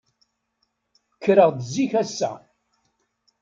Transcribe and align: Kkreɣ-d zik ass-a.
Kkreɣ-d 1.15 1.59
zik 1.73 1.91
ass-a. 2.01 2.31